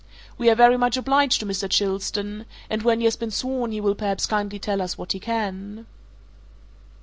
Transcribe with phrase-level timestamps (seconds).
[0.35, 1.69] We are very much obliged to Mr.
[1.69, 5.19] Chilstone and when he has been sworn he will perhaps kindly tell us what he
[5.19, 5.85] can."